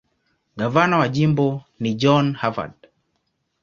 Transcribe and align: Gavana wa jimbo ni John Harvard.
Gavana 0.57 0.97
wa 0.97 1.07
jimbo 1.09 1.63
ni 1.79 1.93
John 1.93 2.33
Harvard. 2.33 2.73